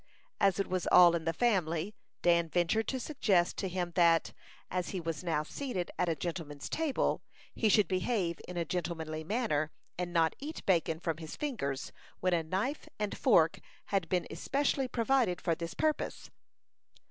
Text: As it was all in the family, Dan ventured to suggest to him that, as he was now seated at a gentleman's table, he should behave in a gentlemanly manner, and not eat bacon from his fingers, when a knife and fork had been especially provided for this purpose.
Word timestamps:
As 0.39 0.59
it 0.59 0.65
was 0.65 0.87
all 0.91 1.13
in 1.15 1.25
the 1.25 1.31
family, 1.31 1.93
Dan 2.23 2.49
ventured 2.49 2.87
to 2.87 2.99
suggest 2.99 3.55
to 3.57 3.69
him 3.69 3.91
that, 3.93 4.33
as 4.71 4.89
he 4.89 4.99
was 4.99 5.23
now 5.23 5.43
seated 5.43 5.91
at 5.99 6.09
a 6.09 6.15
gentleman's 6.15 6.69
table, 6.69 7.21
he 7.53 7.69
should 7.69 7.87
behave 7.87 8.39
in 8.47 8.57
a 8.57 8.65
gentlemanly 8.65 9.23
manner, 9.23 9.69
and 9.99 10.11
not 10.11 10.35
eat 10.39 10.65
bacon 10.65 10.99
from 10.99 11.17
his 11.17 11.35
fingers, 11.35 11.91
when 12.19 12.33
a 12.33 12.41
knife 12.41 12.89
and 12.97 13.15
fork 13.15 13.59
had 13.93 14.09
been 14.09 14.25
especially 14.31 14.87
provided 14.87 15.39
for 15.39 15.53
this 15.53 15.75
purpose. 15.75 16.31